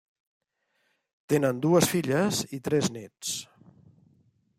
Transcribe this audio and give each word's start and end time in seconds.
Tenen 1.33 1.59
dues 1.65 1.89
filles 1.91 2.39
i 2.59 2.61
tres 2.69 2.89
néts. 2.99 3.35